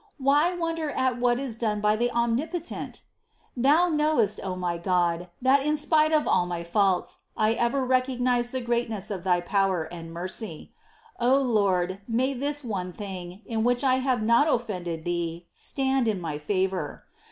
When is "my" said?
4.55-4.79, 6.47-6.63, 16.19-16.39